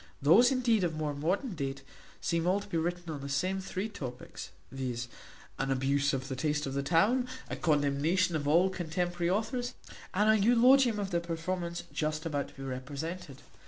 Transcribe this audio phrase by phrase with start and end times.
[0.19, 1.83] Those indeed of more modern date,
[2.19, 5.07] seem all to be written on the same three topics, viz.,
[5.59, 9.75] an abuse of the taste of the town, a condemnation of all contemporary authors,
[10.15, 13.43] and an eulogium on the performance just about to be represented.